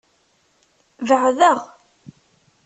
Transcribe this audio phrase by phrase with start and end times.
[1.07, 1.59] Beɛdeɣ.